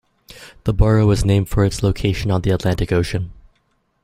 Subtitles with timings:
[0.63, 3.31] The borough was named for its location on the Atlantic Ocean.